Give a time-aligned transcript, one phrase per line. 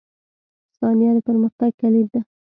[0.77, 2.21] •ثانیه د پرمختګ کلید ده.